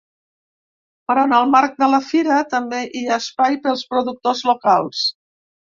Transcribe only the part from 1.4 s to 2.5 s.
el marc de la fira